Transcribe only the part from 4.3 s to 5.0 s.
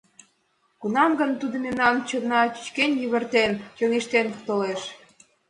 толеш?..